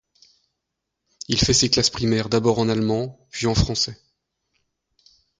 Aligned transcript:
Il 1.27 1.37
fait 1.39 1.53
ses 1.53 1.69
classes 1.69 1.91
primaires 1.91 2.27
d'abord 2.27 2.57
en 2.57 2.69
allemand, 2.69 3.19
puis 3.29 3.45
en 3.45 3.53
français. 3.53 3.95